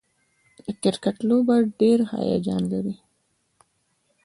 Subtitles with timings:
[0.65, 2.95] د کرکټ لوبه ډېره هیجان لري.